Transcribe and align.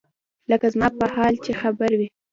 لکه 0.51 0.67
زما 0.73 0.87
پر 0.97 1.09
حال 1.15 1.33
چې 1.43 1.51
خبر 1.61 1.91
وي. 1.99 2.07